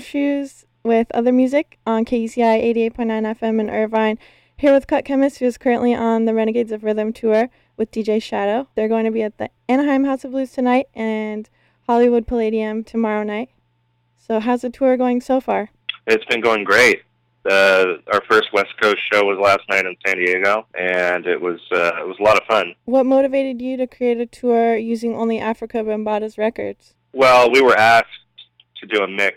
[0.00, 4.18] Shoes with Other Music on KUCI 88.9 FM in Irvine.
[4.56, 8.22] Here with Cut Chemist, who is currently on the Renegades of Rhythm tour with DJ
[8.22, 8.68] Shadow.
[8.74, 11.48] They're going to be at the Anaheim House of Blues tonight and
[11.86, 13.50] Hollywood Palladium tomorrow night.
[14.16, 15.70] So, how's the tour going so far?
[16.06, 17.02] It's been going great.
[17.48, 21.60] Uh, our first West Coast show was last night in San Diego, and it was
[21.72, 22.74] uh, it was a lot of fun.
[22.86, 26.94] What motivated you to create a tour using only Afrika Bambaataa's records?
[27.12, 28.08] Well, we were asked
[28.80, 29.36] to do a mix,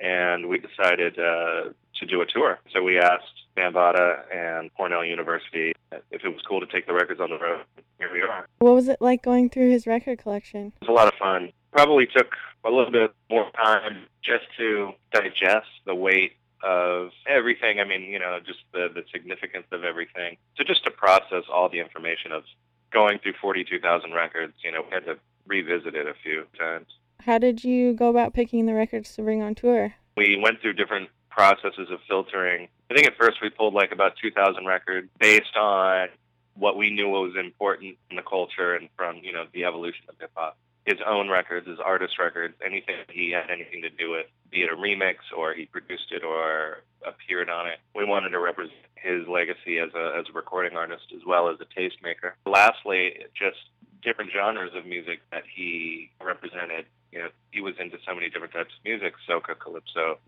[0.00, 2.58] and we decided uh, to do a tour.
[2.72, 3.24] So we asked
[3.56, 5.74] Bambaataa and Cornell University
[6.10, 7.64] if it was cool to take the records on the road.
[7.98, 8.46] Here we are.
[8.58, 10.72] What was it like going through his record collection?
[10.80, 11.52] It was a lot of fun.
[11.72, 12.34] Probably took
[12.64, 17.80] a little bit more time just to digest the weight of everything.
[17.80, 20.36] I mean, you know, just the, the significance of everything.
[20.56, 22.44] So just to process all the information of
[22.90, 26.86] going through 42,000 records, you know, we had to revisit it a few times.
[27.28, 29.92] How did you go about picking the records to bring on tour?
[30.16, 32.68] We went through different processes of filtering.
[32.90, 36.08] I think at first we pulled like about 2,000 records based on
[36.54, 40.14] what we knew was important in the culture and from, you know, the evolution of
[40.18, 40.56] hip hop.
[40.86, 44.72] His own records, his artist records, anything he had anything to do with, be it
[44.72, 47.78] a remix or he produced it or appeared on it.
[47.94, 51.58] We wanted to represent his legacy as a, as a recording artist as well as
[51.60, 52.32] a tastemaker.
[52.46, 53.58] Lastly, just
[54.02, 56.86] different genres of music that he represented.
[57.12, 60.18] You know, he was into so many different types of music, soca, calypso,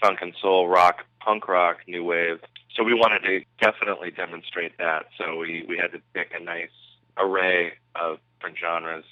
[0.00, 2.40] funk and soul, rock, punk rock, new wave.
[2.74, 5.06] So we wanted to definitely demonstrate that.
[5.18, 6.70] So we, we had to pick a nice
[7.16, 9.04] array of different genres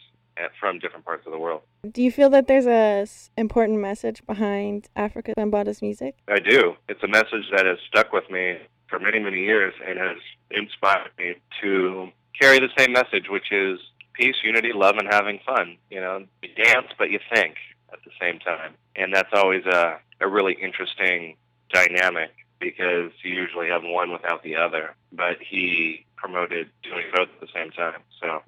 [0.60, 1.62] from different parts of the world.
[1.90, 6.16] Do you feel that there's a important message behind Afrika Bambaataa's music?
[6.28, 6.74] I do.
[6.88, 10.18] It's a message that has stuck with me for many, many years and has
[10.50, 12.08] inspired me to
[12.40, 13.80] carry the same message, which is
[14.18, 15.76] peace, unity, love, and having fun.
[15.90, 17.54] You know, you dance, but you think
[17.92, 18.74] at the same time.
[18.96, 21.36] And that's always a, a really interesting
[21.72, 24.94] dynamic because you usually have one without the other.
[25.12, 28.00] But he promoted doing both at the same time.
[28.20, 28.42] So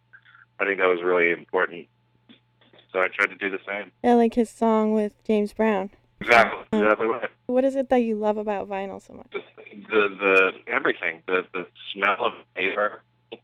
[0.59, 1.87] I think that was really important.
[2.93, 3.93] So I tried to do the same.
[4.03, 5.91] Yeah, like his song with James Brown.
[6.21, 7.31] Exactly, exactly right.
[7.47, 9.33] What is it that you love about vinyl so much?
[9.33, 9.41] The
[9.89, 13.03] the, the everything, the the smell of paper,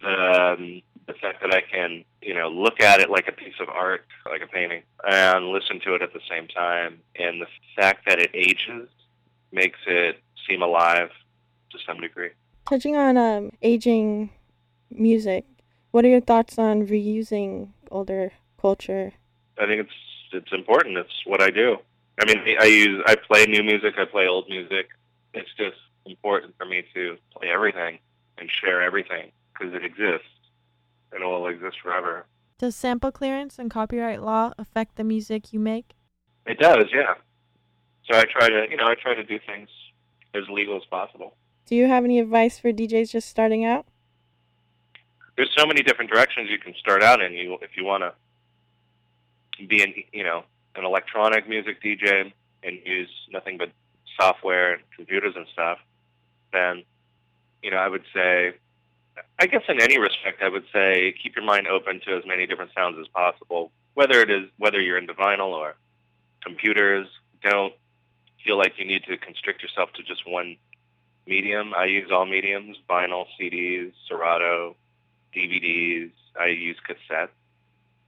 [0.00, 3.54] the um, the fact that I can you know look at it like a piece
[3.60, 7.46] of art, like a painting, and listen to it at the same time, and the
[7.76, 8.88] fact that it ages
[9.52, 11.10] makes it seem alive
[11.70, 12.30] to some degree.
[12.68, 14.30] Touching on um, aging
[14.90, 15.44] music,
[15.90, 19.12] what are your thoughts on reusing older culture?
[19.58, 19.98] I think it's
[20.32, 20.98] it's important.
[20.98, 21.76] It's what I do.
[22.20, 23.94] I mean, I use I play new music.
[23.98, 24.88] I play old music.
[25.34, 25.76] It's just
[26.06, 27.98] important for me to play everything
[28.38, 30.28] and share everything because it exists
[31.14, 32.26] and it will exist forever.
[32.58, 35.94] Does sample clearance and copyright law affect the music you make?
[36.46, 37.14] It does, yeah.
[38.10, 39.68] So I try to, you know, I try to do things
[40.34, 41.36] as legal as possible.
[41.66, 43.86] Do you have any advice for DJs just starting out?
[45.36, 47.32] there's so many different directions you can start out in.
[47.32, 50.44] You if you want to be an you know
[50.76, 52.32] an electronic music DJ
[52.62, 53.70] and use nothing but
[54.18, 55.78] software and computers and stuff,
[56.52, 56.84] then
[57.62, 58.54] you know I would say,
[59.38, 62.46] I guess in any respect, I would say keep your mind open to as many
[62.46, 63.70] different sounds as possible.
[63.94, 65.76] Whether it is whether you're into vinyl or
[66.42, 67.06] computers,
[67.42, 67.74] don't
[68.44, 70.56] feel like you need to constrict yourself to just one
[71.26, 71.74] medium.
[71.76, 74.76] I use all mediums: vinyl, CDs, Serato,
[75.34, 76.10] DVDs.
[76.38, 77.28] I use cassettes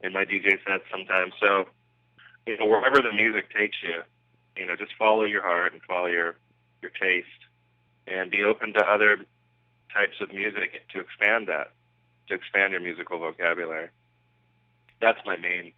[0.03, 1.33] in my DJ sets sometimes.
[1.41, 1.67] So,
[2.47, 4.03] you know, wherever the music takes you,
[4.57, 6.37] you know, just follow your heart and follow your
[6.83, 7.27] your taste,
[8.07, 9.19] and be open to other
[9.93, 11.73] types of music to expand that,
[12.29, 13.89] to expand your musical vocabulary.
[15.01, 15.73] That's my main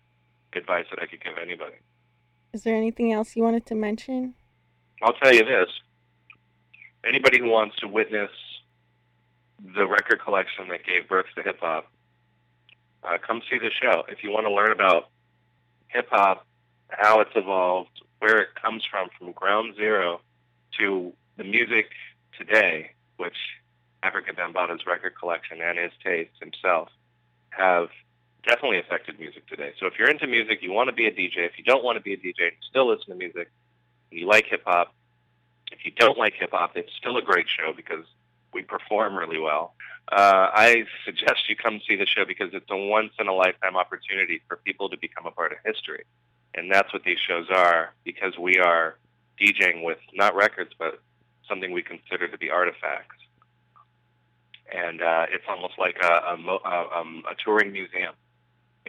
[0.54, 1.76] advice that I could give anybody.
[2.52, 4.34] Is there anything else you wanted to mention?
[5.02, 5.68] I'll tell you this.
[7.04, 8.30] Anybody who wants to witness
[9.74, 11.90] the record collection that gave birth to hip hop,
[13.04, 14.04] uh, come see the show.
[14.08, 15.10] If you want to learn about
[15.88, 16.46] hip hop,
[16.88, 20.20] how it's evolved, where it comes from, from ground zero
[20.78, 21.90] to the music
[22.36, 23.36] today, which
[24.02, 26.88] Afrika Bambaataa's record collection and his taste himself
[27.50, 27.88] have
[28.46, 29.72] definitely affected music today.
[29.78, 31.38] So if you're into music, you want to be a DJ.
[31.38, 33.50] If you don't want to be a DJ, still listen to music.
[34.10, 34.94] You like hip hop.
[35.70, 38.04] If you don't like hip hop, it's still a great show because
[38.52, 39.74] we perform really well.
[40.10, 43.76] Uh, I suggest you come see the show because it's a once in a lifetime
[43.76, 46.04] opportunity for people to become a part of history.
[46.54, 48.96] And that's what these shows are because we are
[49.40, 51.00] DJing with not records, but
[51.48, 53.16] something we consider to be artifacts.
[54.70, 58.14] And uh, it's almost like a, a, a, um, a touring museum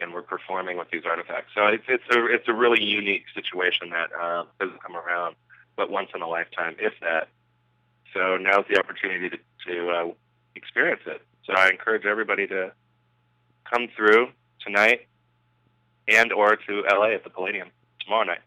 [0.00, 1.52] and we're performing with these artifacts.
[1.54, 5.36] So it's it's a it's a really unique situation that uh, doesn't come around,
[5.76, 7.28] but once in a lifetime, if that.
[8.14, 9.38] So now's the opportunity to
[9.68, 10.08] to uh,
[10.54, 11.22] experience it.
[11.44, 12.72] So I encourage everybody to
[13.70, 14.28] come through
[14.60, 15.06] tonight
[16.08, 17.68] and or to LA at the Palladium
[18.00, 18.40] tomorrow night.